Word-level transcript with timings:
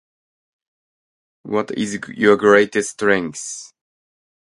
what 1.43 1.69
is 1.77 1.99
your 2.07 2.35
greatest 2.35 2.89
strength 2.93 3.71